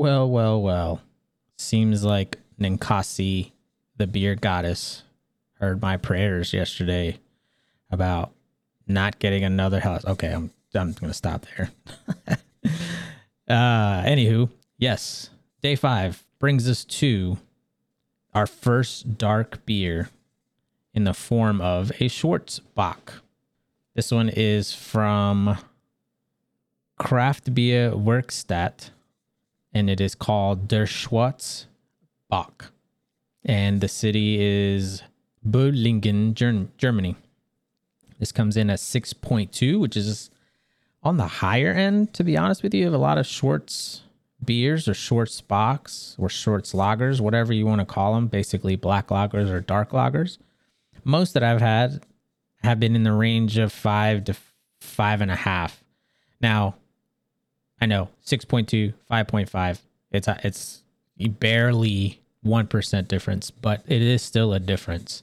[0.00, 1.02] Well, well, well.
[1.58, 3.52] Seems like Ninkasi,
[3.98, 5.02] the beer goddess,
[5.58, 7.18] heard my prayers yesterday
[7.90, 8.32] about
[8.86, 10.02] not getting another house.
[10.06, 11.70] Okay, I'm I'm gonna stop there.
[13.46, 15.28] uh anywho, yes.
[15.60, 17.36] Day five brings us to
[18.32, 20.08] our first dark beer
[20.94, 23.20] in the form of a Schwarzbach.
[23.94, 25.58] This one is from
[26.98, 28.92] Craft Beer Werkstatt,
[29.72, 31.66] and it is called Der Schwarz
[32.28, 32.72] Bach.
[33.44, 35.02] And the city is
[35.46, 36.34] Böhlingen,
[36.76, 37.16] Germany.
[38.18, 40.30] This comes in at 6.2, which is
[41.02, 44.02] on the higher end, to be honest with you, of a lot of Schwartz
[44.44, 49.08] beers or Schwartz Bachs or Schwartz lagers, whatever you want to call them, basically black
[49.08, 50.38] lagers or dark lagers.
[51.04, 52.04] Most that I've had
[52.62, 54.36] have been in the range of five to
[54.80, 55.82] five and a half.
[56.40, 56.76] Now,
[57.80, 59.80] I know 6.2, 5.5.
[60.12, 60.82] It's it's
[61.38, 65.22] barely 1% difference, but it is still a difference.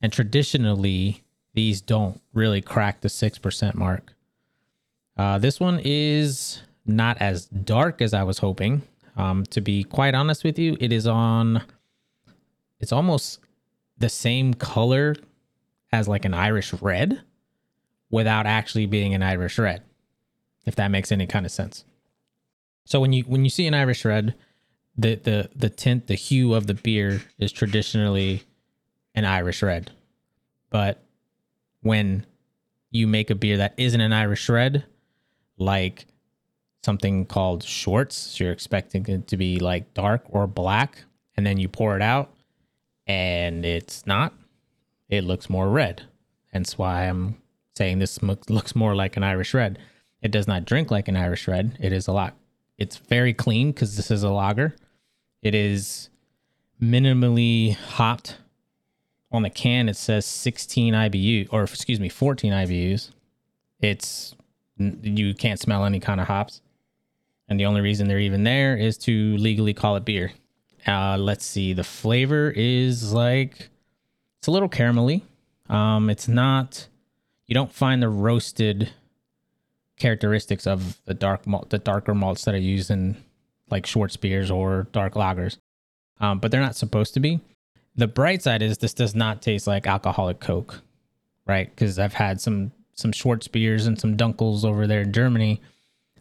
[0.00, 1.22] And traditionally,
[1.54, 4.12] these don't really crack the 6% mark.
[5.16, 8.82] Uh, this one is not as dark as I was hoping.
[9.16, 11.62] Um, to be quite honest with you, it is on,
[12.78, 13.40] it's almost
[13.98, 15.16] the same color
[15.90, 17.20] as like an Irish red
[18.10, 19.82] without actually being an Irish red,
[20.68, 21.84] if that makes any kind of sense.
[22.84, 24.34] So when you when you see an Irish red,
[24.96, 28.42] the the the tint, the hue of the beer is traditionally
[29.14, 29.90] an Irish red.
[30.68, 31.02] But
[31.80, 32.26] when
[32.90, 34.84] you make a beer that isn't an Irish red,
[35.56, 36.04] like
[36.84, 41.02] something called shorts, so you're expecting it to be like dark or black,
[41.34, 42.30] and then you pour it out
[43.06, 44.34] and it's not,
[45.08, 46.02] it looks more red.
[46.52, 47.38] Hence why I'm
[47.74, 49.78] saying this looks more like an Irish red.
[50.22, 51.76] It does not drink like an Irish red.
[51.80, 52.34] It is a lot.
[52.76, 54.74] It's very clean because this is a lager.
[55.42, 56.10] It is
[56.80, 58.38] minimally hopped.
[59.30, 63.10] On the can, it says 16 IBU, or excuse me, 14 IBUs.
[63.80, 64.34] It's
[64.78, 66.62] you can't smell any kind of hops,
[67.48, 70.32] and the only reason they're even there is to legally call it beer.
[70.86, 73.68] Uh, let's see, the flavor is like
[74.38, 75.22] it's a little caramelly.
[75.68, 76.88] Um, it's not.
[77.46, 78.92] You don't find the roasted
[79.98, 83.16] characteristics of the dark malt, the darker malts that are used in
[83.70, 85.58] like Schwartz beers or dark lagers,
[86.20, 87.40] um, but they're not supposed to be.
[87.96, 90.82] The bright side is this does not taste like alcoholic Coke,
[91.46, 91.68] right?
[91.68, 95.60] Because I've had some some Schwartz beers and some Dunkels over there in Germany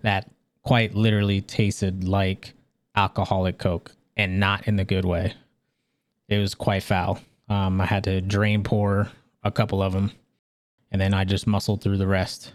[0.02, 0.30] that
[0.64, 2.54] quite literally tasted like
[2.96, 5.34] alcoholic Coke and not in the good way.
[6.28, 7.20] It was quite foul.
[7.50, 9.10] Um, I had to drain pour
[9.44, 10.12] a couple of them,
[10.92, 12.54] and then I just muscled through the rest.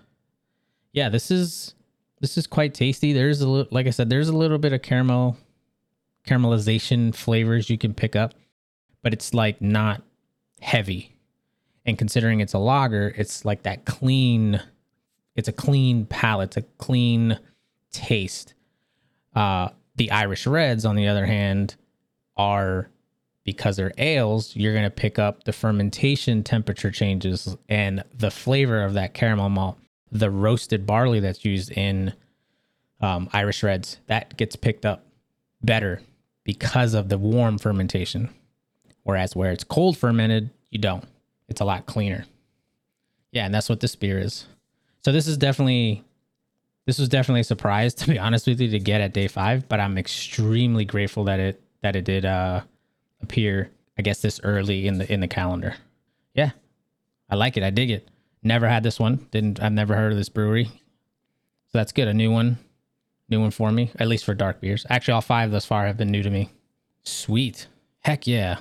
[0.92, 1.74] Yeah, this is
[2.20, 3.12] this is quite tasty.
[3.12, 5.36] There's a little, like I said, there's a little bit of caramel
[6.26, 8.34] caramelization flavors you can pick up,
[9.02, 10.02] but it's like not
[10.60, 11.16] heavy.
[11.84, 14.62] And considering it's a lager, it's like that clean.
[15.34, 16.50] It's a clean palate.
[16.50, 17.38] It's a clean
[17.90, 18.54] taste.
[19.34, 21.74] Uh, the Irish Reds, on the other hand,
[22.36, 22.88] are
[23.44, 28.82] because they're ales, you're going to pick up the fermentation temperature changes and the flavor
[28.84, 29.78] of that caramel malt,
[30.12, 32.12] the roasted barley that's used in
[33.00, 35.04] um, Irish Reds, that gets picked up
[35.62, 36.00] better
[36.44, 38.28] because of the warm fermentation.
[39.02, 41.04] Whereas where it's cold fermented, you don't.
[41.48, 42.24] It's a lot cleaner.
[43.32, 44.46] Yeah, and that's what this beer is.
[45.04, 46.04] So this is definitely
[46.86, 49.68] this was definitely a surprise to be honest with you to get at day five,
[49.68, 52.60] but I'm extremely grateful that it that it did uh
[53.22, 55.74] appear, I guess, this early in the in the calendar.
[56.34, 56.50] Yeah,
[57.30, 57.62] I like it.
[57.62, 58.08] I dig it.
[58.42, 59.26] Never had this one.
[59.30, 59.62] Didn't.
[59.62, 60.64] I've never heard of this brewery.
[60.64, 62.08] So that's good.
[62.08, 62.58] A new one,
[63.28, 63.90] new one for me.
[63.98, 64.84] At least for dark beers.
[64.90, 66.50] Actually, all five thus far have been new to me.
[67.02, 67.66] Sweet.
[68.00, 68.58] Heck yeah.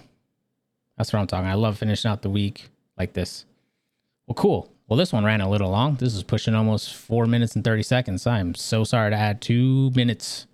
[0.97, 1.50] That's what I'm talking.
[1.50, 3.46] I love finishing out the week like this.
[4.28, 4.72] Well, cool.
[4.88, 5.96] Well, this one ran a little long.
[5.96, 8.28] This is pushing almost four minutes and 30 seconds.
[8.28, 10.48] I'm so sorry to add two minutes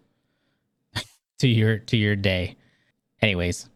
[1.39, 2.55] to your to your day.
[3.21, 3.67] Anyways,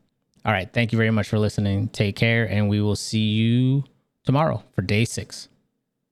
[0.46, 0.72] all right.
[0.72, 1.90] Thank you very much for listening.
[1.90, 3.84] Take care, and we will see you
[4.26, 5.48] tomorrow for day six.